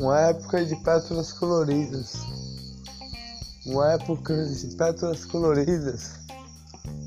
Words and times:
Uma 0.00 0.18
época 0.22 0.64
de 0.64 0.74
pétalas 0.76 1.32
coloridas. 1.32 2.14
Uma 3.66 3.92
época 3.92 4.34
de 4.46 4.74
pétalas 4.74 5.24
coloridas. 5.26 6.12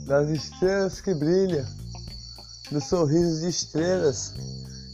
Das 0.08 0.29
estrelas 0.29 1.01
que 1.01 1.13
brilham. 1.13 1.65
Dos 2.72 2.86
sorrisos 2.86 3.42
de 3.42 3.49
estrelas. 3.49 4.33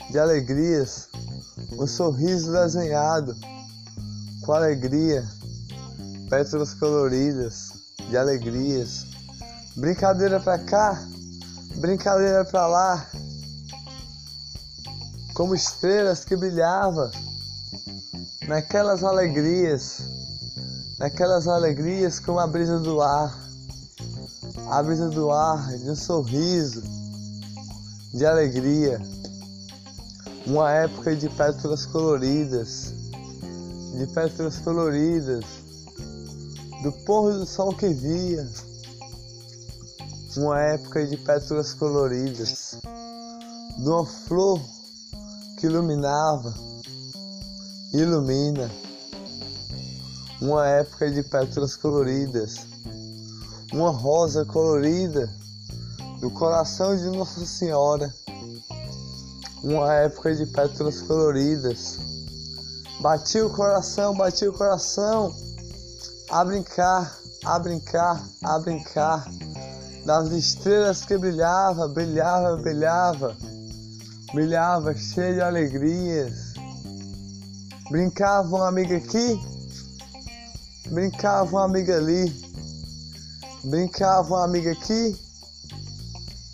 De 0.10 0.18
alegrias. 0.18 1.10
Um 1.74 1.86
sorriso 1.86 2.52
desenhado. 2.52 3.36
Com 4.46 4.54
alegria. 4.54 5.28
Pétalas 6.30 6.74
coloridas. 6.74 7.74
De 8.10 8.18
alegrias. 8.18 9.06
Brincadeira 9.76 10.40
pra 10.40 10.58
cá. 10.58 11.00
Brincadeira 11.76 12.44
pra 12.46 12.66
lá. 12.66 13.06
Como 15.40 15.56
estrelas 15.56 16.26
que 16.26 16.36
brilhavam 16.36 17.10
naquelas 18.46 19.06
alegrias, 19.06 20.02
naquelas 21.00 21.48
alegrias 21.48 22.20
como 22.20 22.40
a 22.40 22.46
brisa 22.46 22.78
do 22.78 23.02
ar, 23.02 23.40
a 24.70 24.84
brisa 24.84 25.08
do 25.08 25.32
ar 25.32 25.78
de 25.78 25.92
um 25.92 25.96
sorriso, 25.96 26.84
de 28.14 28.26
alegria, 28.26 29.02
uma 30.46 30.74
época 30.74 31.16
de 31.16 31.30
pétalas 31.30 31.86
coloridas, 31.86 32.94
de 33.98 34.08
pétalas 34.08 34.58
coloridas, 34.58 35.46
do 36.84 36.92
pôr 37.06 37.32
do 37.32 37.46
sol 37.46 37.74
que 37.74 37.88
via, 37.88 38.46
uma 40.36 40.60
época 40.60 41.08
de 41.08 41.16
pétalas 41.16 41.74
coloridas, 41.74 42.78
de 43.78 43.88
uma 43.88 44.06
flor 44.06 44.60
que 45.60 45.66
iluminava 45.66 46.54
ilumina 47.92 48.72
uma 50.42 50.66
época 50.66 51.12
de 51.12 51.22
pétalas 51.22 51.76
coloridas, 51.76 52.66
uma 53.74 53.90
rosa 53.90 54.46
colorida 54.46 55.30
do 56.22 56.32
coração 56.32 56.96
de 56.96 57.04
Nossa 57.10 57.46
Senhora, 57.46 58.14
uma 59.62 59.94
época 59.96 60.34
de 60.34 60.46
pétalas 60.46 61.02
coloridas. 61.02 62.00
Bati 63.02 63.42
o 63.42 63.50
coração, 63.50 64.16
bati 64.16 64.48
o 64.48 64.54
coração, 64.54 65.36
a 66.30 66.46
brincar, 66.46 67.18
a 67.44 67.60
brincar, 67.60 68.24
a 68.44 68.60
brincar, 68.60 69.26
das 70.06 70.32
estrelas 70.32 71.04
que 71.04 71.18
brilhava, 71.18 71.88
brilhava, 71.90 72.56
brilhava, 72.58 73.36
brilhava, 74.34 74.96
cheia 74.96 75.34
de 75.34 75.42
alegrias. 75.42 76.54
Brincava 77.90 78.56
uma 78.56 78.68
amiga 78.68 78.98
aqui, 78.98 79.40
brincava 80.92 81.50
uma 81.50 81.66
amiga 81.66 81.98
ali, 81.98 82.32
brincava 83.64 84.28
uma 84.30 84.44
amiga 84.44 84.72
aqui, 84.72 85.20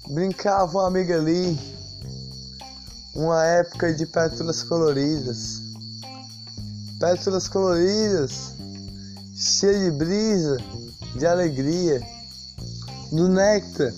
brincava 0.09 0.77
uma 0.77 0.87
amiga 0.87 1.17
ali. 1.17 1.75
Uma 3.13 3.45
época 3.45 3.93
de 3.93 4.05
pétalas 4.05 4.61
coloridas, 4.63 5.61
pétalas 6.99 7.47
coloridas, 7.47 8.53
cheia 9.33 9.89
de 9.89 9.91
brisa, 9.91 10.57
de 11.15 11.25
alegria, 11.25 12.05
do 13.13 13.29
néctar, 13.29 13.93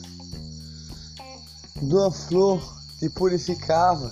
de 1.81 1.95
uma 1.95 2.12
flor 2.12 2.77
que 3.00 3.09
purificava. 3.09 4.12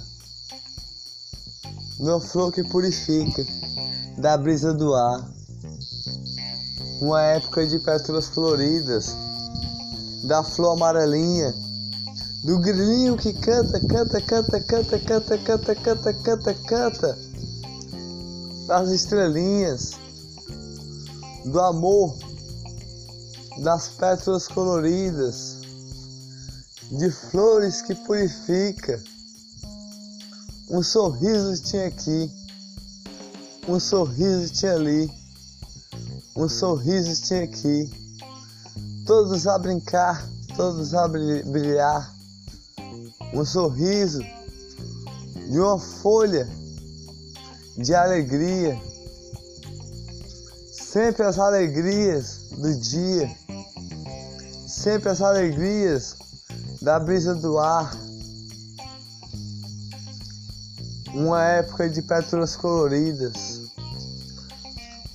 Uma 2.00 2.19
flor 2.19 2.52
que 2.52 2.64
purifica, 2.64 3.45
da 4.17 4.38
brisa 4.38 4.73
do 4.73 4.94
ar. 4.94 5.29
Uma 7.01 7.22
época 7.22 7.66
de 7.66 7.79
pétalas 7.79 8.28
floridas, 8.28 9.16
da 10.28 10.44
flor 10.44 10.74
amarelinha, 10.74 11.53
do 12.44 12.59
grilinho 12.59 13.18
que 13.18 13.34
canta, 13.34 13.79
canta, 13.88 14.22
canta, 14.22 14.59
canta, 14.59 15.00
canta, 15.00 15.38
canta, 15.38 15.75
canta, 15.75 16.13
canta, 16.13 16.53
canta, 16.53 17.18
das 18.68 18.90
estrelinhas, 18.91 19.94
do 21.45 21.59
amor, 21.59 22.16
das 23.63 23.90
pétalas 23.90 24.47
coloridas, 24.47 25.54
de 26.91 27.09
flores 27.09 27.81
que 27.81 27.96
purifica 27.96 29.01
um 30.69 30.81
sorriso 30.81 31.62
tinha 31.63 31.88
aqui, 31.88 32.31
um 33.68 33.79
sorriso 33.79 34.51
tinha 34.53 34.73
ali, 34.73 35.12
um 36.35 36.50
sorriso 36.50 37.22
tinha 37.24 37.44
aqui. 37.44 37.90
Todos 39.06 39.45
a 39.45 39.57
brincar, 39.59 40.28
todos 40.56 40.95
a 40.95 41.07
brilhar. 41.07 42.13
Um 43.34 43.45
sorriso 43.45 44.24
de 45.50 45.59
uma 45.59 45.78
folha 45.78 46.50
de 47.78 47.94
alegria. 47.94 48.79
Sempre 50.72 51.24
as 51.24 51.38
alegrias 51.38 52.50
do 52.57 52.75
dia, 52.79 53.29
sempre 54.68 55.09
as 55.09 55.22
alegrias 55.22 56.14
da 56.85 57.00
brisa 57.00 57.34
do 57.34 57.57
ar. 57.57 57.97
Uma 61.16 61.41
época 61.44 61.90
de 61.90 62.00
pétalas 62.03 62.56
coloridas, 62.56 63.72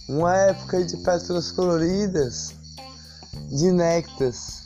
uma 0.09 0.37
época 0.37 0.85
de 0.85 0.97
pétalas 0.97 1.53
coloridas, 1.53 2.55
de 3.49 3.71
néctares, 3.71 4.65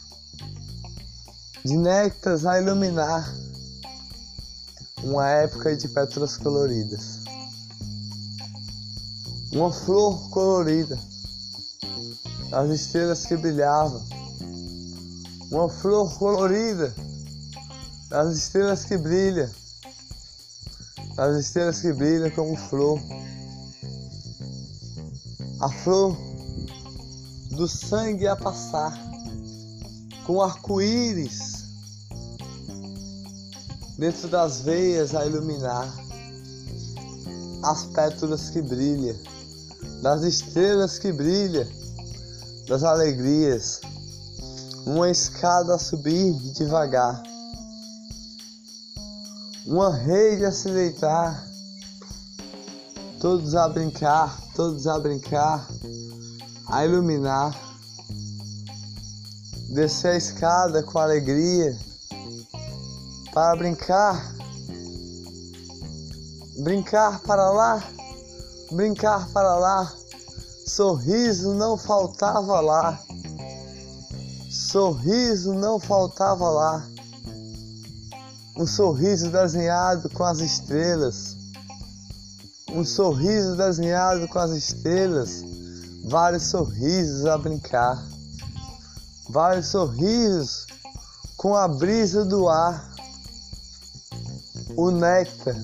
de 1.63 1.77
néctares 1.77 2.47
a 2.47 2.59
iluminar, 2.59 3.31
uma 5.03 5.29
época 5.29 5.77
de 5.77 5.87
pétalas 5.89 6.39
coloridas, 6.39 7.21
uma 9.53 9.71
flor 9.71 10.31
colorida, 10.31 10.99
as 12.51 12.71
estrelas 12.71 13.27
que 13.27 13.37
brilhavam, 13.37 14.03
uma 15.55 15.69
flor 15.69 16.13
colorida, 16.19 16.93
as 18.11 18.37
estrelas 18.37 18.85
que 18.85 18.99
brilham. 18.99 19.49
As 21.17 21.37
estrelas 21.37 21.81
que 21.81 21.93
brilham 21.93 22.29
como 22.33 22.57
flor, 22.57 23.01
a 25.61 25.69
flor 25.69 26.17
do 27.53 27.69
sangue 27.69 28.27
a 28.27 28.35
passar, 28.35 28.93
com 30.27 30.43
arco-íris 30.43 31.67
dentro 33.97 34.27
das 34.27 34.63
veias 34.63 35.15
a 35.15 35.25
iluminar, 35.25 35.89
as 37.63 37.85
pétalas 37.85 38.51
que 38.51 38.61
brilham, 38.61 39.17
das 40.03 40.25
estrelas 40.25 40.99
que 40.99 41.13
brilham, 41.13 41.65
das 42.67 42.83
alegrias, 42.83 43.81
uma 44.87 45.11
escada 45.11 45.75
a 45.75 45.79
subir 45.79 46.33
devagar. 46.53 47.23
Uma 49.67 49.95
rede 49.95 50.45
a 50.45 50.53
se 50.53 50.71
deitar, 50.71 51.43
todos 53.19 53.55
a 53.55 53.67
brincar, 53.67 54.39
todos 54.55 54.87
a 54.87 54.99
brincar, 54.99 55.67
a 56.69 56.85
iluminar, 56.85 57.59
descer 59.71 60.13
a 60.13 60.17
escada 60.17 60.83
com 60.83 60.99
alegria, 60.99 61.79
para 63.33 63.57
brincar, 63.57 64.35
brincar 66.59 67.21
para 67.21 67.51
lá, 67.51 67.83
brincar 68.71 69.27
para 69.31 69.57
lá, 69.57 69.91
sorriso 70.67 71.55
não 71.55 71.79
faltava 71.79 72.61
lá, 72.61 73.03
sorriso 74.75 75.55
não 75.55 75.79
faltava 75.79 76.51
lá. 76.51 76.85
Um 78.57 78.67
sorriso 78.67 79.31
desenhado 79.31 80.11
com 80.11 80.25
as 80.25 80.41
estrelas, 80.41 81.37
um 82.73 82.85
sorriso 82.85 83.57
desenhado 83.57 84.27
com 84.27 84.41
as 84.41 84.51
estrelas, 84.51 85.45
vários 86.07 86.43
sorrisos 86.47 87.25
a 87.25 87.39
brincar, 87.39 88.05
vários 89.29 89.69
sorrisos 89.69 90.67
com 91.37 91.55
a 91.55 91.69
brisa 91.69 92.25
do 92.25 92.49
ar, 92.49 92.93
o 94.77 94.91
néctar 94.91 95.55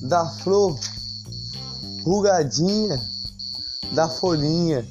da 0.00 0.24
flor 0.24 0.80
rugadinha 2.04 2.98
da 3.92 4.08
folhinha, 4.08 4.82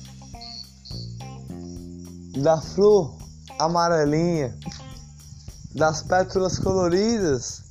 da 2.41 2.61
flor 2.61 3.15
amarelinha 3.59 4.57
das 5.75 6.01
pétalas 6.01 6.57
coloridas, 6.57 7.61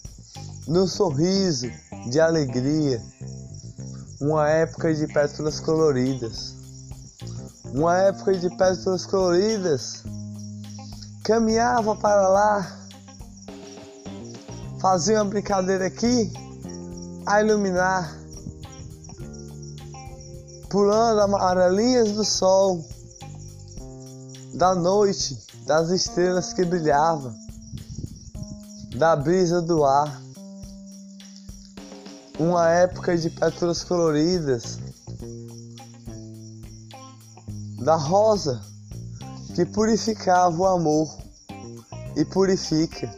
no 0.66 0.86
sorriso 0.86 1.68
de 2.10 2.20
alegria, 2.20 3.02
uma 4.20 4.48
época 4.48 4.94
de 4.94 5.06
pétalas 5.06 5.60
coloridas, 5.60 6.54
uma 7.72 7.96
época 7.96 8.34
de 8.34 8.48
pétalas 8.56 9.06
coloridas, 9.06 10.04
caminhava 11.24 11.96
para 11.96 12.28
lá, 12.28 12.78
fazia 14.80 15.16
uma 15.16 15.24
brincadeira 15.24 15.86
aqui, 15.86 16.32
a 17.26 17.42
iluminar, 17.42 18.16
pulando 20.70 21.20
amarelinhas 21.20 22.12
do 22.12 22.24
sol, 22.24 22.84
da 24.54 24.74
noite, 24.74 25.38
das 25.66 25.90
estrelas 25.90 26.52
que 26.52 26.64
brilhavam, 26.64 27.34
da 28.96 29.14
brisa 29.14 29.60
do 29.60 29.84
ar. 29.84 30.20
Uma 32.38 32.68
época 32.70 33.16
de 33.16 33.30
pétalas 33.30 33.82
coloridas, 33.82 34.78
da 37.80 37.96
rosa 37.96 38.60
que 39.54 39.66
purificava 39.66 40.56
o 40.56 40.66
amor 40.66 41.08
e 42.16 42.24
purifica, 42.24 43.12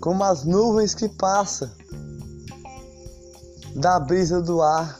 como 0.00 0.22
as 0.22 0.44
nuvens 0.44 0.94
que 0.94 1.08
passam, 1.08 1.70
da 3.74 3.98
brisa 3.98 4.40
do 4.40 4.62
ar, 4.62 4.98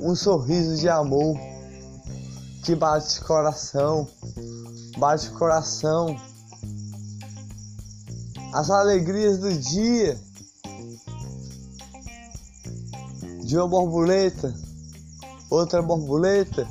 um 0.00 0.14
sorriso 0.14 0.76
de 0.76 0.88
amor 0.88 1.55
que 2.66 2.74
bate 2.74 3.20
coração, 3.20 4.08
bate 4.98 5.30
coração, 5.30 6.16
as 8.52 8.68
alegrias 8.70 9.38
do 9.38 9.52
dia 9.52 10.20
de 13.44 13.56
uma 13.56 13.68
borboleta, 13.68 14.52
outra 15.48 15.80
borboleta 15.80 16.66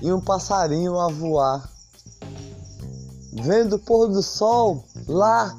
e 0.00 0.12
um 0.12 0.20
passarinho 0.20 0.96
a 0.96 1.08
voar. 1.08 1.68
Vendo 3.32 3.74
o 3.74 3.78
pôr 3.80 4.06
do 4.06 4.22
sol 4.22 4.84
lá, 5.08 5.58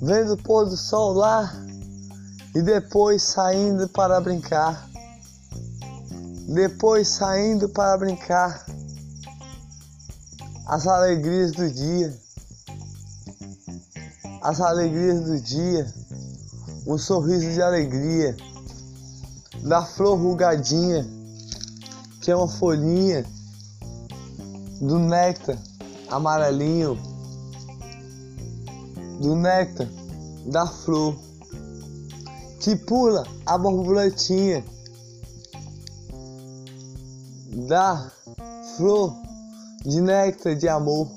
vendo 0.00 0.34
o 0.34 0.42
pôr 0.44 0.66
do 0.66 0.76
sol 0.76 1.12
lá 1.14 1.52
e 2.54 2.62
depois 2.62 3.20
saindo 3.24 3.88
para 3.88 4.20
brincar. 4.20 4.95
Depois 6.46 7.08
saindo 7.08 7.68
para 7.68 7.98
brincar. 7.98 8.64
As 10.66 10.86
alegrias 10.86 11.52
do 11.52 11.70
dia. 11.70 12.16
As 14.42 14.60
alegrias 14.60 15.22
do 15.22 15.40
dia 15.40 15.86
um 16.86 16.96
sorriso 16.96 17.50
de 17.50 17.60
alegria, 17.60 18.36
da 19.64 19.84
flor 19.84 20.16
rugadinha, 20.16 21.04
que 22.20 22.30
é 22.30 22.36
uma 22.36 22.46
folhinha, 22.46 23.26
do 24.80 24.98
néctar 25.00 25.58
amarelinho, 26.08 26.96
do 29.20 29.34
néctar 29.34 29.88
da 30.46 30.64
flor, 30.64 31.16
que 32.60 32.76
pula 32.76 33.26
a 33.44 33.58
borboletinha, 33.58 34.64
da 37.66 38.10
flor 38.76 39.14
de 39.84 40.00
néctar 40.00 40.54
de 40.54 40.68
amor, 40.68 41.10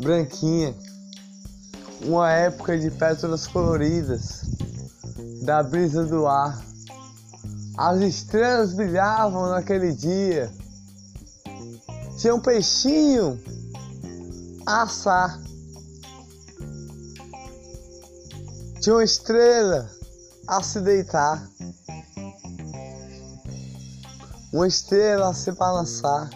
branquinha 0.00 0.74
uma 2.02 2.30
época 2.30 2.78
de 2.78 2.90
pétalas 2.90 3.46
coloridas, 3.46 4.42
da 5.42 5.62
brisa 5.62 6.04
do 6.04 6.26
ar. 6.26 6.62
As 7.76 8.00
estrelas 8.00 8.74
brilhavam 8.74 9.48
naquele 9.50 9.92
dia. 9.92 10.50
Tinha 12.18 12.34
um 12.34 12.40
peixinho 12.40 13.40
a 14.66 14.82
assar. 14.82 15.40
Tinha 18.80 18.96
uma 18.96 19.04
estrela 19.04 19.90
a 20.46 20.62
se 20.62 20.80
deitar. 20.80 21.48
Uma 24.52 24.66
estrela 24.66 25.32
se 25.32 25.52
balançar. 25.52 26.28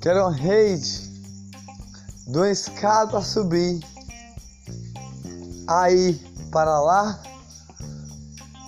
Que 0.00 0.08
era 0.08 0.26
uma 0.26 0.34
rede 0.34 1.04
de 2.26 2.36
uma 2.36 2.50
escada 2.50 3.18
a 3.18 3.22
subir, 3.22 3.80
aí 5.68 6.14
para 6.50 6.80
lá 6.80 7.22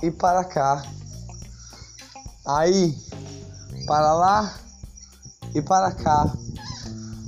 e 0.02 0.10
para 0.10 0.44
cá, 0.44 0.84
aí 2.46 2.96
para 3.86 4.12
lá 4.12 4.54
e 5.54 5.62
para 5.62 5.90
cá, 5.92 6.32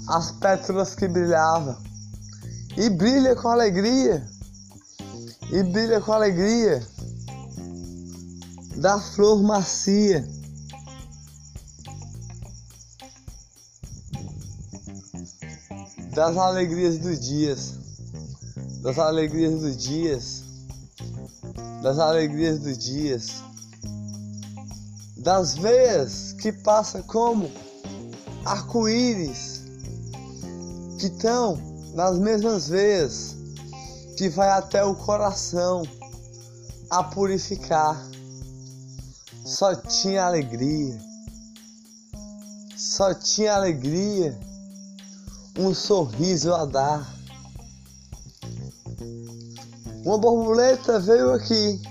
as 0.09 0.33
pétalas 0.33 0.95
que 0.95 1.09
brilhavam, 1.09 1.77
e 2.77 2.89
brilha 2.91 3.35
com 3.35 3.49
alegria, 3.49 4.25
e 5.51 5.63
brilha 5.63 6.01
com 6.01 6.13
alegria 6.13 6.87
da 8.79 9.01
flor 9.01 9.43
macia. 9.43 10.29
Das 16.15 16.37
alegrias 16.37 16.99
dos 16.99 17.21
dias, 17.21 17.75
das 18.83 18.99
alegrias 18.99 19.61
dos 19.61 19.77
dias, 19.77 20.45
das 21.83 21.99
alegrias 21.99 22.61
dos 22.61 22.79
dias, 22.79 23.43
das 25.19 25.57
veias 25.57 26.33
que 26.33 26.53
passa 26.53 27.03
como 27.03 27.51
arco-íris, 28.45 29.63
que 30.99 31.07
estão 31.07 31.57
nas 31.95 32.19
mesmas 32.19 32.69
veias, 32.69 33.37
que 34.17 34.29
vai 34.29 34.49
até 34.51 34.85
o 34.85 34.95
coração 34.95 35.83
a 36.91 37.03
purificar. 37.05 38.18
Só 39.59 39.75
tinha 39.75 40.25
alegria, 40.25 40.97
só 42.77 43.13
tinha 43.13 43.57
alegria 43.57 44.39
um 45.59 45.75
sorriso 45.75 46.55
a 46.55 46.65
dar. 46.65 47.13
Uma 50.05 50.17
borboleta 50.17 51.01
veio 51.01 51.33
aqui 51.33 51.83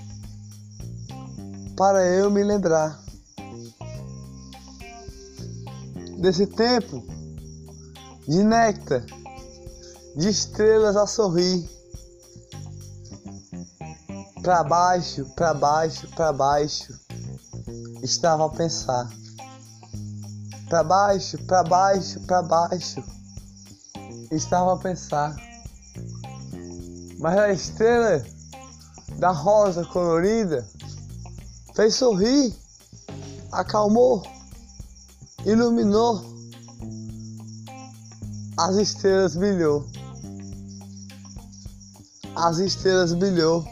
para 1.76 2.06
eu 2.06 2.30
me 2.30 2.42
lembrar 2.42 2.98
desse 6.20 6.46
tempo 6.46 7.04
de 8.26 8.44
néctar, 8.44 9.04
de 10.16 10.26
estrelas 10.26 10.96
a 10.96 11.06
sorrir. 11.06 11.68
Para 14.42 14.64
baixo, 14.64 15.26
para 15.36 15.52
baixo, 15.52 16.08
para 16.16 16.32
baixo, 16.32 16.97
estava 18.02 18.46
a 18.46 18.50
pensar. 18.50 19.08
Para 20.68 20.82
baixo, 20.82 21.38
para 21.44 21.62
baixo, 21.64 22.20
para 22.20 22.42
baixo. 22.42 23.02
Estava 24.30 24.74
a 24.74 24.76
pensar, 24.76 25.34
mas 27.18 27.38
a 27.38 27.50
estrela 27.50 28.22
da 29.18 29.30
rosa 29.30 29.84
colorida 29.86 30.68
fez 31.74 31.94
sorrir, 31.94 32.54
acalmou, 33.50 34.22
iluminou, 35.46 36.22
as 38.58 38.76
estrelas 38.76 39.34
brilhou, 39.34 39.86
as 42.36 42.58
estrelas 42.58 43.14
brilhou, 43.14 43.64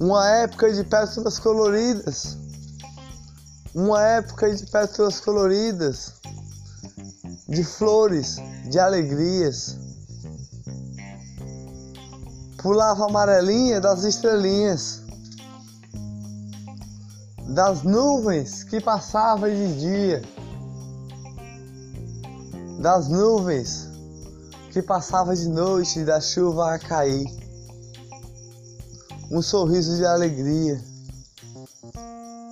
uma 0.00 0.28
época 0.28 0.72
de 0.72 0.82
pétalas 0.82 1.38
coloridas, 1.38 2.36
uma 3.74 4.00
época 4.00 4.54
de 4.54 4.64
pétalas 4.66 5.18
coloridas, 5.18 6.14
de 7.48 7.64
flores 7.64 8.36
de 8.70 8.78
alegrias. 8.78 9.76
Pulava 12.62 13.06
amarelinha 13.06 13.80
das 13.80 14.04
estrelinhas, 14.04 15.02
das 17.48 17.82
nuvens 17.82 18.62
que 18.62 18.80
passavam 18.80 19.50
de 19.50 19.80
dia, 19.80 20.22
das 22.80 23.08
nuvens 23.08 23.88
que 24.70 24.80
passavam 24.80 25.34
de 25.34 25.48
noite 25.48 26.04
da 26.04 26.20
chuva 26.20 26.74
a 26.74 26.78
cair. 26.78 27.26
Um 29.30 29.42
sorriso 29.42 29.96
de 29.96 30.06
alegria, 30.06 30.80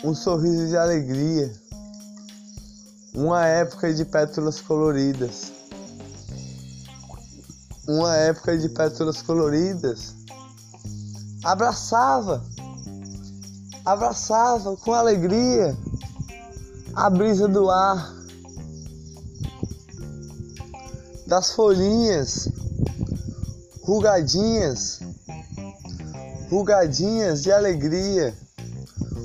um 0.05 0.15
sorriso 0.15 0.69
de 0.69 0.77
alegria, 0.77 1.53
uma 3.15 3.47
época 3.47 3.93
de 3.93 4.05
pétalas 4.05 4.61
coloridas. 4.61 5.53
Uma 7.87 8.17
época 8.17 8.57
de 8.57 8.69
pétalas 8.69 9.23
coloridas. 9.23 10.15
Abraçava, 11.45 12.45
abraçava 13.85 14.77
com 14.77 14.93
alegria 14.93 15.77
a 16.95 17.11
brisa 17.11 17.49
do 17.49 17.71
ar, 17.71 18.15
das 21.27 21.53
folhinhas 21.53 22.49
rugadinhas, 23.83 25.01
rugadinhas 26.49 27.43
de 27.43 27.51
alegria, 27.51 28.35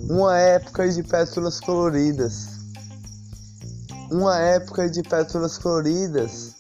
uma 0.10 0.38
época 0.38 0.88
de 0.90 1.04
pétalas 1.04 1.60
coloridas, 1.60 2.48
uma 4.10 4.38
época 4.40 4.90
de 4.90 5.04
pétalas 5.04 5.58
coloridas, 5.58 6.56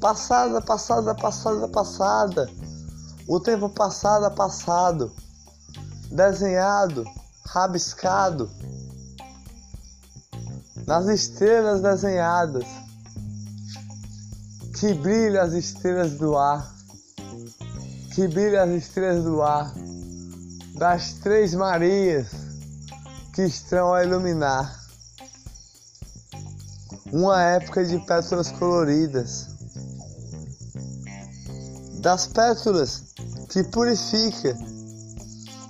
passada, 0.00 0.60
passada, 0.62 1.12
passada, 1.12 1.66
passada, 1.68 2.48
o 3.26 3.40
tempo 3.40 3.68
passado, 3.68 4.32
passado, 4.32 5.12
desenhado, 6.12 7.04
rabiscado, 7.46 8.48
nas 10.86 11.06
estrelas 11.08 11.80
desenhadas, 11.80 12.64
que 14.78 14.94
brilham 14.94 15.42
as 15.42 15.52
estrelas 15.52 16.12
do 16.12 16.36
ar. 16.36 16.78
Que 18.14 18.26
brilha 18.26 18.64
as 18.64 18.70
estrelas 18.70 19.22
do 19.22 19.40
ar, 19.42 19.72
das 20.76 21.12
três 21.14 21.54
Marias 21.54 22.37
que 23.38 23.44
estão 23.44 23.94
a 23.94 24.02
iluminar. 24.02 24.84
Uma 27.12 27.40
época 27.40 27.84
de 27.84 27.96
pétalas 28.00 28.50
coloridas, 28.50 29.46
das 32.00 32.26
pétalas 32.26 33.04
que 33.48 33.62
purifica, 33.62 34.58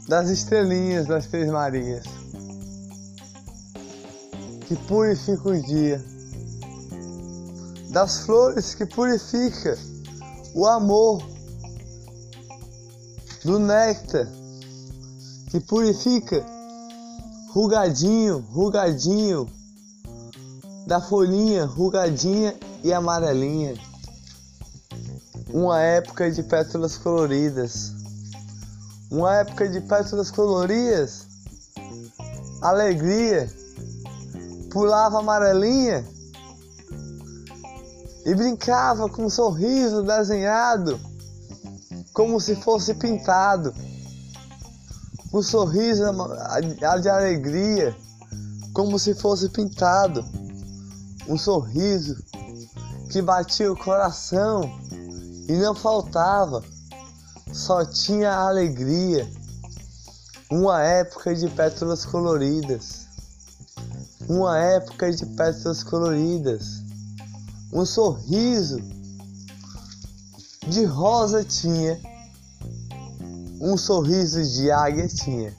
das 0.08 0.30
estrelinhas 0.30 1.08
das 1.08 1.26
três 1.26 1.50
Marias, 1.50 2.06
que 4.66 4.74
purifica 4.86 5.50
o 5.50 5.62
dia, 5.62 6.02
das 7.90 8.20
flores 8.20 8.74
que 8.74 8.86
purifica 8.86 9.78
o 10.54 10.66
amor. 10.66 11.22
Do 13.44 13.58
néctar 13.58 14.26
que 15.50 15.60
purifica, 15.60 16.57
rugadinho, 17.48 18.38
rugadinho, 18.50 19.48
da 20.86 21.00
folhinha 21.00 21.64
rugadinha 21.64 22.54
e 22.82 22.92
amarelinha. 22.92 23.74
Uma 25.52 25.80
época 25.80 26.30
de 26.30 26.42
pétalas 26.42 26.96
coloridas, 26.96 27.92
uma 29.10 29.36
época 29.36 29.68
de 29.68 29.80
pétalas 29.80 30.30
coloridas, 30.30 31.26
alegria, 32.60 33.50
pulava 34.70 35.20
amarelinha 35.20 36.06
e 38.26 38.34
brincava 38.34 39.08
com 39.08 39.24
um 39.24 39.30
sorriso 39.30 40.02
desenhado 40.02 41.00
como 42.12 42.40
se 42.40 42.56
fosse 42.56 42.94
pintado. 42.94 43.72
Um 45.32 45.42
sorriso 45.42 46.04
de 47.00 47.08
alegria, 47.08 47.94
como 48.72 48.98
se 48.98 49.14
fosse 49.14 49.48
pintado. 49.50 50.24
Um 51.28 51.36
sorriso 51.36 52.16
que 53.10 53.20
batia 53.20 53.70
o 53.70 53.76
coração 53.76 54.62
e 55.46 55.52
não 55.52 55.74
faltava, 55.74 56.62
só 57.52 57.84
tinha 57.84 58.32
alegria. 58.32 59.30
Uma 60.50 60.82
época 60.82 61.34
de 61.34 61.46
pétalas 61.48 62.06
coloridas. 62.06 63.06
Uma 64.26 64.58
época 64.58 65.12
de 65.12 65.26
pétalas 65.26 65.82
coloridas. 65.82 66.82
Um 67.72 67.84
sorriso 67.84 68.80
de 70.66 70.84
rosa 70.84 71.44
tinha, 71.44 72.00
um 73.60 73.76
sorriso 73.76 74.42
de 74.42 74.70
águia 74.70 75.08
tinha, 75.08 75.54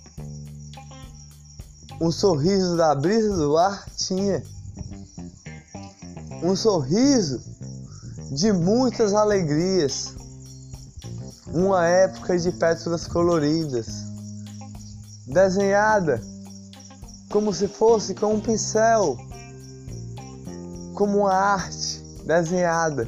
um 2.00 2.12
sorriso 2.12 2.77
da 2.77 2.96
brisa 2.96 3.36
do 3.36 3.58
ar 3.58 3.86
tinha, 3.96 4.44
um 6.41 6.56
sorriso 6.56 7.41
de 8.32 8.51
muitas 8.53 9.13
alegrias, 9.13 10.15
uma 11.48 11.86
época 11.86 12.38
de 12.38 12.51
pétalas 12.51 13.08
coloridas, 13.08 13.88
desenhada 15.27 16.22
como 17.29 17.53
se 17.53 17.68
fosse 17.68 18.15
com 18.15 18.34
um 18.34 18.39
pincel, 18.39 19.18
como 20.96 21.20
uma 21.20 21.34
arte 21.34 22.03
desenhada. 22.25 23.08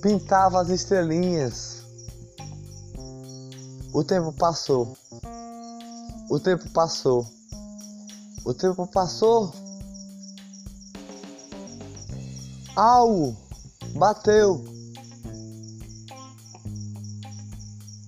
Pintava 0.00 0.60
as 0.60 0.70
estrelinhas. 0.70 1.73
O 3.94 4.02
tempo 4.02 4.32
passou. 4.32 4.98
O 6.28 6.40
tempo 6.40 6.68
passou. 6.70 7.24
O 8.44 8.52
tempo 8.52 8.88
passou. 8.88 9.54
Algo 12.74 13.36
bateu. 13.94 14.64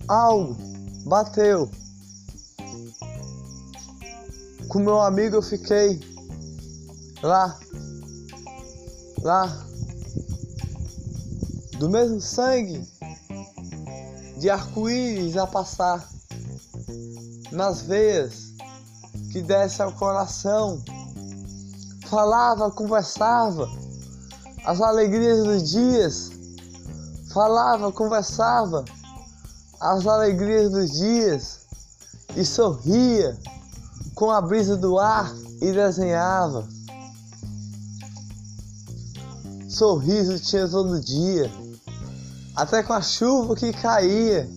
Algo 0.08 0.56
bateu. 1.04 1.70
Com 4.68 4.80
meu 4.80 5.00
amigo 5.00 5.36
eu 5.36 5.42
fiquei 5.42 6.00
lá, 7.22 7.56
lá 9.22 9.66
do 11.78 11.88
mesmo 11.88 12.20
sangue 12.20 12.95
de 14.36 14.50
arco-íris 14.50 15.36
a 15.36 15.46
passar 15.46 16.06
nas 17.50 17.80
veias 17.82 18.52
que 19.32 19.40
desce 19.40 19.80
ao 19.80 19.92
coração. 19.92 20.82
Falava, 22.08 22.70
conversava, 22.70 23.68
as 24.64 24.80
alegrias 24.80 25.44
dos 25.44 25.70
dias. 25.70 26.30
Falava, 27.32 27.90
conversava, 27.92 28.84
as 29.80 30.06
alegrias 30.06 30.70
dos 30.70 30.90
dias 30.92 31.60
e 32.34 32.44
sorria 32.44 33.36
com 34.14 34.30
a 34.30 34.40
brisa 34.40 34.76
do 34.76 34.98
ar 34.98 35.32
e 35.60 35.72
desenhava. 35.72 36.66
Sorriso 39.68 40.38
tinha 40.38 40.68
todo 40.68 41.00
dia 41.00 41.50
até 42.56 42.82
com 42.82 42.94
a 42.94 43.02
chuva 43.02 43.54
que 43.54 43.70
caía. 43.70 44.48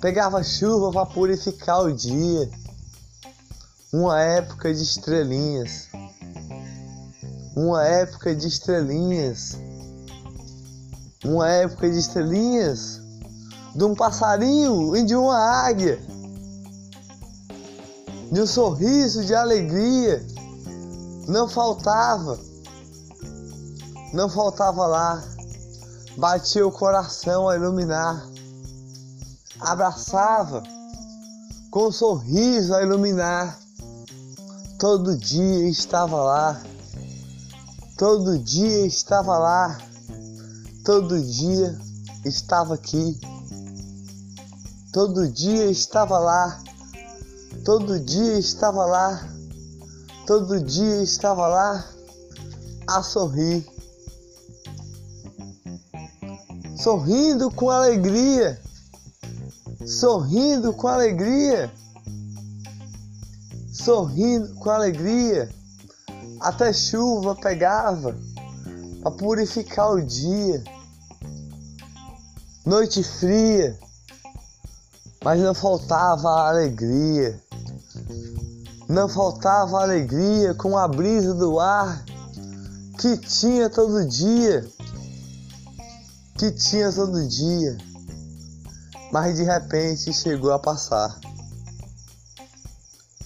Pegava 0.00 0.42
chuva 0.42 0.90
para 0.90 1.06
purificar 1.06 1.82
o 1.84 1.92
dia. 1.92 2.50
Uma 3.92 4.20
época 4.20 4.74
de 4.74 4.82
estrelinhas. 4.82 5.88
Uma 7.56 7.84
época 7.84 8.34
de 8.34 8.48
estrelinhas. 8.48 9.56
Uma 11.24 11.48
época 11.48 11.88
de 11.88 11.98
estrelinhas. 11.98 13.00
De 13.74 13.84
um 13.84 13.94
passarinho 13.94 14.96
e 14.96 15.04
de 15.04 15.14
uma 15.14 15.38
águia. 15.38 16.02
De 18.32 18.40
um 18.40 18.46
sorriso 18.46 19.24
de 19.24 19.34
alegria. 19.34 20.26
Não 21.28 21.48
faltava. 21.48 22.38
Não 24.12 24.28
faltava 24.28 24.86
lá 24.86 25.33
batia 26.16 26.66
o 26.66 26.70
coração 26.70 27.48
a 27.48 27.56
iluminar, 27.56 28.26
abraçava 29.60 30.62
com 31.70 31.88
um 31.88 31.92
sorriso 31.92 32.74
a 32.74 32.82
iluminar. 32.82 33.58
Todo 34.78 35.16
dia 35.16 35.68
estava 35.68 36.22
lá, 36.22 36.62
todo 37.96 38.38
dia 38.38 38.86
estava 38.86 39.38
lá, 39.38 39.78
todo 40.84 41.20
dia 41.20 41.78
estava 42.24 42.74
aqui, 42.74 43.18
todo 44.92 45.28
dia 45.28 45.66
estava 45.70 46.18
lá, 46.18 46.62
todo 47.64 47.98
dia 47.98 48.38
estava 48.38 48.84
lá, 48.84 49.28
todo 50.26 50.60
dia 50.60 51.02
estava 51.02 51.46
lá. 51.46 51.84
A 52.86 53.02
sorrir 53.02 53.66
sorrindo 56.84 57.50
com 57.50 57.70
alegria, 57.70 58.60
sorrindo 59.86 60.70
com 60.74 60.86
alegria, 60.86 61.72
sorrindo 63.72 64.54
com 64.56 64.68
alegria, 64.68 65.48
Até 66.40 66.74
chuva 66.74 67.34
pegava 67.34 68.14
para 69.00 69.10
purificar 69.12 69.92
o 69.92 70.02
dia. 70.02 70.62
Noite 72.66 73.02
fria, 73.02 73.78
mas 75.24 75.40
não 75.40 75.54
faltava 75.54 76.28
alegria. 76.46 77.40
Não 78.90 79.08
faltava 79.08 79.80
alegria 79.80 80.52
com 80.52 80.76
a 80.76 80.86
brisa 80.86 81.32
do 81.32 81.58
ar 81.58 82.04
que 82.98 83.16
tinha 83.16 83.70
todo 83.70 84.06
dia. 84.06 84.68
Que 86.44 86.50
tinha 86.50 86.92
todo 86.92 87.26
dia. 87.26 87.78
Mas 89.10 89.36
de 89.36 89.44
repente 89.44 90.12
chegou 90.12 90.52
a 90.52 90.58
passar. 90.58 91.18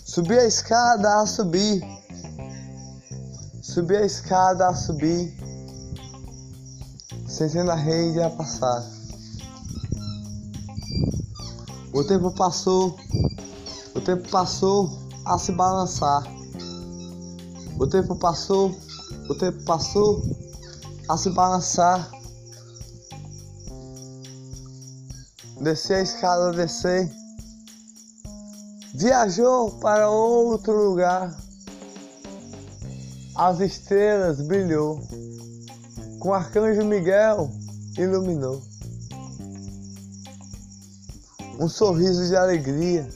Subi 0.05 0.39
a 0.39 0.47
escada 0.47 1.21
a 1.21 1.27
subir. 1.27 1.83
Subi 3.61 3.97
a 3.97 4.07
escada 4.07 4.69
a 4.69 4.73
subir. 4.73 5.37
Sentendo 7.27 7.73
a 7.73 7.75
rede 7.75 8.23
a 8.23 8.31
passar. 8.31 8.89
O 11.93 12.05
tempo 12.05 12.31
passou. 12.31 12.97
O 13.97 14.01
tempo 14.01 14.29
passou 14.29 14.97
a 15.25 15.37
se 15.41 15.51
balançar. 15.51 16.23
O 17.81 17.85
tempo 17.89 18.15
passou. 18.15 18.73
O 19.29 19.35
tempo 19.35 19.61
passou 19.65 20.23
a 21.09 21.17
se 21.17 21.31
balançar. 21.31 22.17
Desci 25.61 25.95
a 25.95 26.03
escada, 26.03 26.53
descer 26.53 27.11
viajou 28.99 29.71
para 29.79 30.11
outro 30.11 30.73
lugar. 30.73 31.33
As 33.37 33.61
estrelas 33.61 34.41
brilhou, 34.41 35.01
com 36.19 36.31
o 36.31 36.35
arcanjo 36.35 36.85
Miguel 36.85 37.49
iluminou. 37.97 38.61
Um 41.61 41.69
sorriso 41.69 42.27
de 42.27 42.37
alegria 42.37 43.09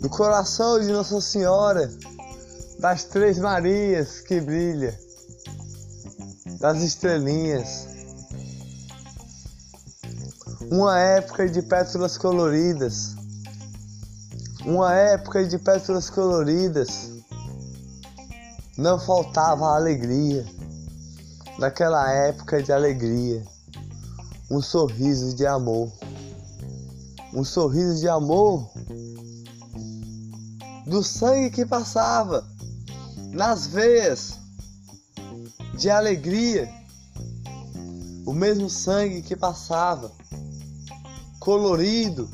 do 0.00 0.08
coração 0.08 0.80
de 0.80 0.86
Nossa 0.92 1.20
Senhora, 1.20 1.90
das 2.78 3.04
Três 3.04 3.38
Marias 3.38 4.20
que 4.20 4.40
brilha, 4.40 4.98
das 6.60 6.80
estrelinhas. 6.80 7.89
Uma 10.70 10.98
época 10.98 11.48
de 11.48 11.62
pétalas 11.62 12.16
coloridas 12.16 13.20
uma 14.64 14.94
época 14.94 15.46
de 15.46 15.58
pétalas 15.58 16.10
coloridas. 16.10 17.10
Não 18.76 18.98
faltava 18.98 19.74
alegria. 19.74 20.44
Naquela 21.58 22.10
época 22.10 22.62
de 22.62 22.72
alegria, 22.72 23.42
um 24.50 24.62
sorriso 24.62 25.34
de 25.34 25.46
amor. 25.46 25.92
Um 27.34 27.44
sorriso 27.44 28.00
de 28.00 28.08
amor 28.08 28.70
do 30.86 31.02
sangue 31.02 31.50
que 31.50 31.66
passava 31.66 32.46
nas 33.30 33.66
veias 33.66 34.38
de 35.74 35.90
alegria. 35.90 36.68
O 38.26 38.32
mesmo 38.32 38.68
sangue 38.68 39.22
que 39.22 39.36
passava 39.36 40.10
colorido 41.40 42.30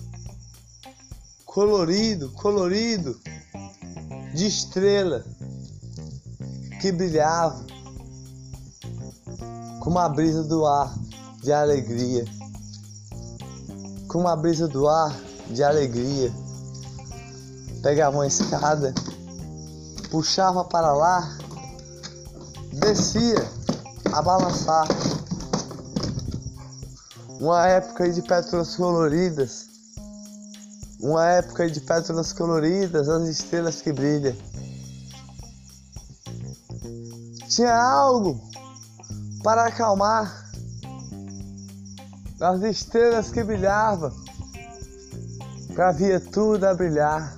colorido, 1.56 2.28
colorido, 2.32 3.18
de 4.34 4.46
estrela 4.46 5.24
que 6.82 6.92
brilhava 6.92 7.64
com 9.80 9.88
uma 9.88 10.06
brisa 10.06 10.44
do 10.44 10.66
ar 10.66 10.94
de 11.42 11.50
alegria, 11.50 12.26
com 14.06 14.18
uma 14.18 14.36
brisa 14.36 14.68
do 14.68 14.86
ar 14.86 15.18
de 15.48 15.64
alegria. 15.64 16.30
Pegava 17.82 18.18
uma 18.18 18.26
escada, 18.26 18.92
puxava 20.10 20.62
para 20.62 20.92
lá, 20.92 21.38
descia 22.70 23.50
a 24.12 24.20
balançar. 24.20 24.86
Uma 27.40 27.66
época 27.66 28.10
de 28.10 28.22
pétalas 28.22 28.74
coloridas 28.76 29.76
uma 31.00 31.26
época 31.26 31.70
de 31.70 31.80
pétalas 31.80 32.32
coloridas, 32.32 33.08
as 33.08 33.28
estrelas 33.28 33.82
que 33.82 33.92
brilham. 33.92 34.34
Tinha 37.48 37.74
algo 37.74 38.40
para 39.42 39.66
acalmar 39.66 40.50
as 42.40 42.62
estrelas 42.62 43.30
que 43.30 43.42
brilhavam, 43.42 44.12
para 45.74 45.92
via 45.92 46.18
tudo 46.18 46.64
a 46.64 46.74
brilhar. 46.74 47.36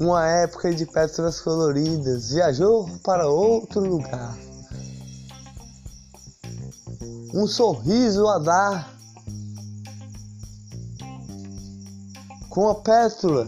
Uma 0.00 0.26
época 0.26 0.74
de 0.74 0.84
pétalas 0.84 1.40
coloridas 1.40 2.30
viajou 2.30 2.88
para 3.02 3.28
outro 3.28 3.80
lugar. 3.80 4.45
Um 7.36 7.46
sorriso 7.46 8.26
a 8.28 8.38
dar 8.38 8.96
com 12.48 12.70
a 12.70 12.74
pétula 12.76 13.46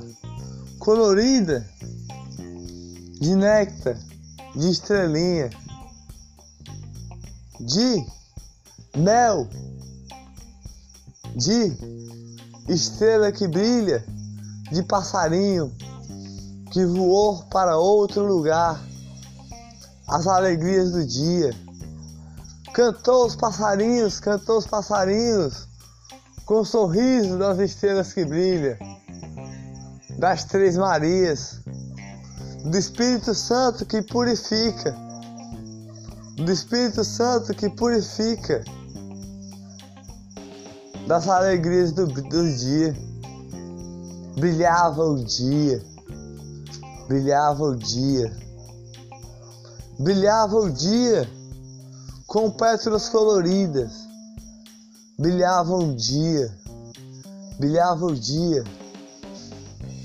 colorida 0.79 1.67
de 3.19 3.35
néctar, 3.35 3.97
de 4.55 4.69
estrelinha, 4.69 5.49
de 7.61 8.07
mel, 8.95 9.49
de 11.35 11.75
estrela 12.69 13.33
que 13.33 13.49
brilha, 13.49 14.05
de 14.71 14.83
passarinho 14.83 15.75
que 16.71 16.85
voou 16.85 17.43
para 17.45 17.79
outro 17.79 18.27
lugar, 18.27 18.79
as 20.07 20.27
alegrias 20.27 20.93
do 20.93 21.07
dia. 21.07 21.68
Cantou 22.73 23.27
os 23.27 23.35
passarinhos, 23.35 24.21
cantou 24.21 24.59
os 24.59 24.67
passarinhos, 24.67 25.69
com 26.45 26.61
o 26.61 26.65
sorriso 26.65 27.39
das 27.39 27.59
estrelas 27.59 28.13
que 28.13 28.25
brilham 28.25 28.77
das 30.19 30.45
Três 30.45 30.77
Marias, 30.77 31.61
do 32.65 32.77
Espírito 32.77 33.35
Santo 33.35 33.87
que 33.87 34.03
purifica, 34.03 34.95
do 36.37 36.51
Espírito 36.51 37.05
Santo 37.05 37.55
que 37.55 37.71
purifica, 37.71 38.65
das 41.07 41.29
alegrias 41.29 41.93
do, 41.93 42.07
do 42.07 42.53
dia. 42.55 42.95
Brilhava 44.39 45.03
o 45.03 45.25
dia, 45.25 45.83
brilhava 47.09 47.63
o 47.65 47.77
dia, 47.77 48.33
brilhava 49.99 50.57
o 50.57 50.71
dia 50.71 51.38
com 52.29 52.51
pétalas 52.51 53.09
coloridas, 53.09 54.07
brilhava 55.19 55.75
o 55.75 55.97
dia, 55.97 56.55
brilhava 57.59 58.05
o 58.05 58.15
dia. 58.15 58.63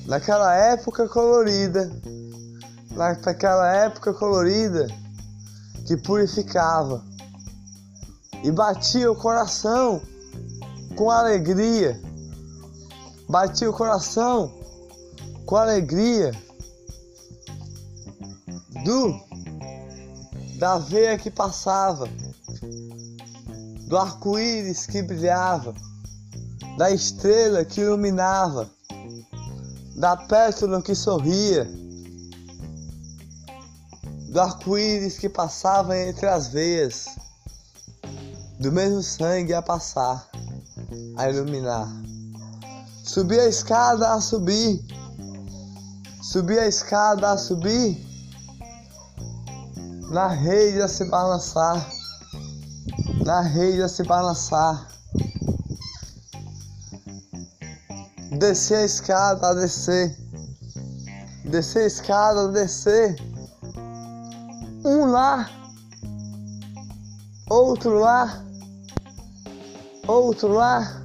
Naquela 0.06 0.56
época 0.56 1.10
colorida, 1.10 1.92
naquela 2.92 3.70
época 3.76 4.14
colorida 4.14 4.88
que 5.86 5.98
purificava. 5.98 7.04
E 8.42 8.52
batia 8.52 9.12
o 9.12 9.16
coração 9.16 10.02
com 10.96 11.12
alegria, 11.12 12.00
batia 13.28 13.70
o 13.70 13.74
coração 13.74 14.50
com 15.46 15.58
alegria 15.58 16.32
do 18.86 19.33
da 20.64 20.78
veia 20.78 21.18
que 21.18 21.30
passava, 21.30 22.08
do 23.86 23.98
arco-íris 23.98 24.86
que 24.86 25.02
brilhava, 25.02 25.74
da 26.78 26.90
estrela 26.90 27.66
que 27.66 27.82
iluminava 27.82 28.70
da 29.98 30.16
pétala 30.16 30.82
que 30.82 30.96
sorria, 30.96 31.70
do 34.30 34.40
arco-íris 34.40 35.18
que 35.18 35.28
passava 35.28 35.98
entre 35.98 36.28
as 36.28 36.48
veias, 36.48 37.08
do 38.58 38.72
mesmo 38.72 39.04
sangue 39.04 39.54
a 39.54 39.62
passar, 39.62 40.30
a 41.18 41.30
iluminar. 41.30 41.92
Subi 43.04 43.38
a 43.38 43.50
escada 43.50 44.14
a 44.14 44.22
subir, 44.22 44.82
subi 46.22 46.58
a 46.58 46.68
escada 46.68 47.34
a 47.34 47.38
subir, 47.38 48.13
na 50.14 50.28
rede 50.28 50.80
a 50.80 50.88
se 50.88 51.06
balançar, 51.06 51.90
na 53.26 53.42
rede 53.42 53.82
a 53.82 53.90
se 53.90 54.04
balançar. 54.04 54.88
descer 58.38 58.78
a 58.78 58.86
escada, 58.86 59.48
a 59.48 59.54
descer. 59.56 60.16
descer 61.46 61.84
a 61.84 61.88
escada, 61.88 62.48
descer. 62.50 63.16
Um 64.86 65.06
lá, 65.06 65.50
outro 67.50 67.98
lá, 67.98 68.44
outro 70.08 70.50
lá, 70.50 71.02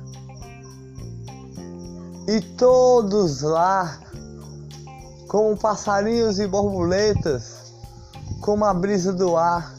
e 2.26 2.40
todos 2.58 3.40
lá, 3.40 3.98
como 5.28 5.56
passarinhos 5.56 6.38
e 6.40 6.46
borboletas, 6.46 7.57
como 8.40 8.64
a 8.64 8.72
brisa 8.72 9.12
do 9.12 9.36
ar, 9.36 9.74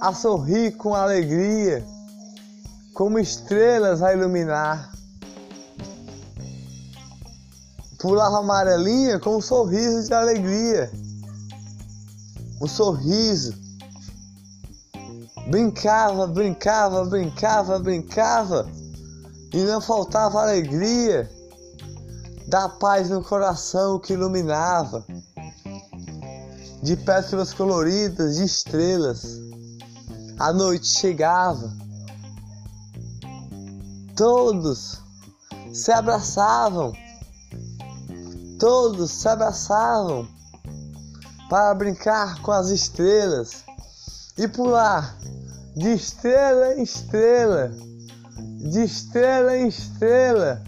a 0.00 0.12
sorrir 0.14 0.72
com 0.72 0.94
alegria, 0.94 1.84
como 2.94 3.18
estrelas 3.18 4.02
a 4.02 4.12
iluminar. 4.12 4.90
Pulava 7.98 8.38
amarelinha 8.38 9.18
com 9.18 9.36
um 9.36 9.40
sorriso 9.40 10.08
de 10.08 10.14
alegria. 10.14 10.90
Um 12.60 12.66
sorriso. 12.66 13.54
Brincava, 15.48 16.26
brincava, 16.26 17.04
brincava, 17.04 17.78
brincava. 17.78 18.70
E 19.52 19.62
não 19.64 19.80
faltava 19.80 20.40
alegria 20.40 21.30
da 22.46 22.68
paz 22.68 23.10
no 23.10 23.22
coração 23.22 23.98
que 23.98 24.14
iluminava. 24.14 25.04
De 26.82 26.96
pétalas 26.96 27.52
coloridas, 27.52 28.36
de 28.36 28.44
estrelas. 28.44 29.38
A 30.38 30.52
noite 30.52 30.86
chegava. 30.86 31.70
Todos 34.16 34.98
se 35.72 35.92
abraçavam 35.92 36.92
Todos 38.60 39.10
se 39.10 39.26
abraçavam 39.26 40.28
para 41.48 41.72
brincar 41.74 42.42
com 42.42 42.52
as 42.52 42.68
estrelas 42.68 43.64
e 44.36 44.46
pular 44.46 45.16
de 45.74 45.94
estrela 45.94 46.74
em 46.74 46.82
estrela, 46.82 47.72
de 48.70 48.84
estrela 48.84 49.56
em 49.56 49.66
estrela, 49.66 50.62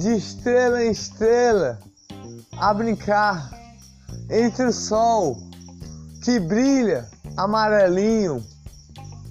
de 0.00 0.16
estrela 0.16 0.82
em 0.82 0.90
estrela, 0.90 1.78
a 2.58 2.74
brincar 2.74 3.52
entre 4.30 4.64
o 4.66 4.72
sol 4.72 5.36
que 6.22 6.38
brilha 6.38 7.08
amarelinho, 7.36 8.44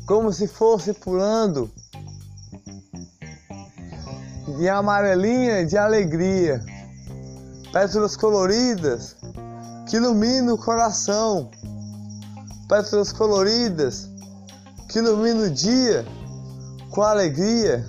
como 0.06 0.34
se 0.34 0.48
fosse 0.48 0.94
pulando 0.94 1.72
de 4.58 4.68
amarelinha 4.68 5.66
de 5.66 5.78
alegria 5.78 6.62
pétalas 7.72 8.16
coloridas 8.16 9.16
que 9.88 9.98
iluminam 9.98 10.56
o 10.56 10.58
coração, 10.58 11.50
pétalas 12.68 13.12
coloridas 13.12 14.10
que 14.90 15.00
iluminam 15.00 15.46
o 15.46 15.50
dia 15.50 16.06
com 16.92 17.02
alegria, 17.02 17.86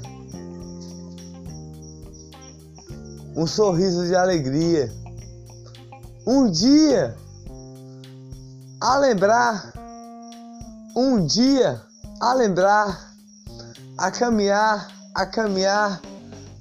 um 3.35 3.47
sorriso 3.47 4.07
de 4.07 4.15
alegria. 4.15 4.93
Um 6.27 6.51
dia 6.51 7.17
a 8.79 8.97
lembrar, 8.99 9.73
um 10.95 11.25
dia 11.25 11.81
a 12.21 12.35
lembrar, 12.35 13.15
a 13.97 14.11
caminhar, 14.11 14.93
a 15.15 15.25
caminhar, 15.25 16.03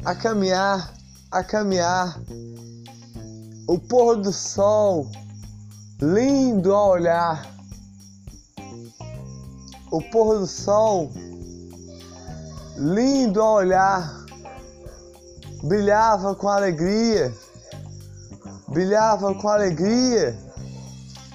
a 0.05 0.15
caminhar, 0.15 0.93
a 1.29 1.43
caminhar. 1.43 2.21
O 3.67 3.77
pôr 3.77 4.15
do 4.15 4.31
sol, 4.31 5.11
lindo 6.01 6.73
a 6.73 6.87
olhar. 6.87 7.45
O 9.91 10.01
pôr 10.09 10.39
do 10.39 10.47
sol, 10.47 11.11
lindo 12.77 13.41
a 13.41 13.51
olhar, 13.51 14.25
brilhava 15.63 16.33
com 16.33 16.47
alegria, 16.47 17.33
brilhava 18.69 19.33
com 19.33 19.49
alegria, 19.49 20.37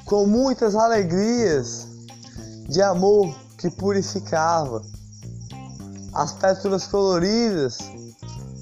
com 0.04 0.26
muitas 0.26 0.74
alegrias 0.76 1.88
de 2.68 2.80
amor 2.80 3.34
que 3.58 3.70
purificava. 3.70 4.82
As 6.12 6.32
pétalas 6.32 6.86
coloridas 6.86 7.78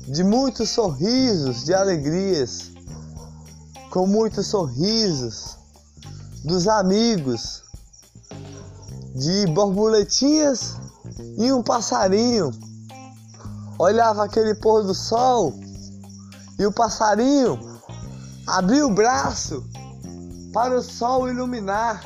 de 0.08 0.24
muitos 0.24 0.70
sorrisos 0.70 1.64
de 1.64 1.74
alegrias 1.74 2.72
com 3.90 4.06
muitos 4.06 4.46
sorrisos 4.46 5.58
dos 6.42 6.66
amigos, 6.66 7.62
de 9.14 9.46
borboletinhas 9.48 10.76
e 11.36 11.52
um 11.52 11.62
passarinho. 11.62 12.50
Olhava 13.78 14.24
aquele 14.24 14.54
pôr 14.54 14.82
do 14.82 14.94
sol 14.94 15.52
e 16.58 16.64
o 16.64 16.72
passarinho 16.72 17.71
abriu 18.46 18.86
o 18.86 18.94
braço 18.94 19.68
para 20.52 20.76
o 20.76 20.82
sol 20.82 21.28
iluminar 21.28 22.02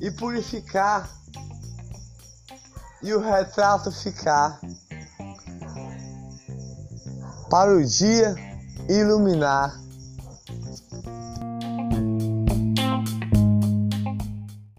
e 0.00 0.10
purificar 0.10 1.08
e 3.02 3.12
o 3.12 3.20
retrato 3.20 3.92
ficar. 3.92 4.58
Para 7.50 7.76
o 7.76 7.84
dia 7.84 8.34
iluminar 8.88 9.83